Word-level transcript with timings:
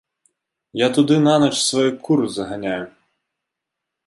Я 0.81 0.87
туды 0.95 1.19
нанач 1.27 1.51
свае 1.69 1.85
куры 2.09 2.25
заганяю. 2.39 2.83